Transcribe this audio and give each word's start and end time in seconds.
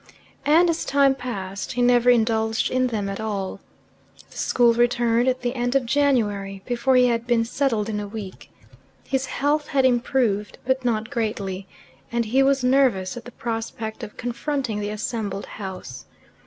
And, 0.47 0.67
as 0.67 0.83
time 0.83 1.13
passed, 1.13 1.73
he 1.73 1.81
never 1.83 2.09
indulged 2.09 2.71
in 2.71 2.87
them 2.87 3.07
at 3.07 3.19
all. 3.19 3.59
The 4.31 4.37
school 4.39 4.73
returned 4.73 5.27
at 5.27 5.41
the 5.43 5.53
end 5.53 5.75
of 5.75 5.85
January, 5.85 6.63
before 6.65 6.95
he 6.95 7.05
had 7.05 7.27
been 7.27 7.45
settled 7.45 7.87
in 7.87 7.99
a 7.99 8.07
week. 8.07 8.49
His 9.03 9.27
health 9.27 9.67
had 9.67 9.85
improved, 9.85 10.57
but 10.65 10.83
not 10.83 11.11
greatly, 11.11 11.67
and 12.11 12.25
he 12.25 12.41
was 12.41 12.63
nervous 12.63 13.15
at 13.15 13.25
the 13.25 13.31
prospect 13.31 14.01
of 14.01 14.17
confronting 14.17 14.79
the 14.79 14.89
assembled 14.89 15.45
house. 15.45 16.05